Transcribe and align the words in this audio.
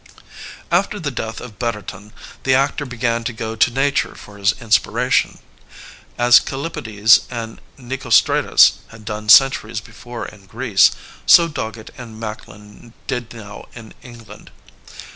After 0.71 0.99
the 0.99 1.11
death 1.11 1.39
of 1.39 1.59
Betterton 1.59 2.11
the 2.41 2.55
actor 2.55 2.87
began 2.87 3.23
to 3.23 3.31
go 3.31 3.55
to 3.55 3.69
nature 3.69 4.15
for 4.15 4.39
his 4.39 4.53
inspiration. 4.59 5.37
As 6.17 6.39
Kallipides 6.39 7.25
and 7.29 7.61
Nicostratus 7.77 8.79
had 8.87 9.05
done 9.05 9.29
centuries 9.29 9.79
before 9.79 10.25
in 10.27 10.47
Greece, 10.47 10.89
so 11.27 11.47
Dogget 11.47 11.91
and 11.99 12.19
Macklin 12.19 12.93
did 13.05 13.31
now 13.31 13.67
in 13.75 13.93
England. 14.01 14.49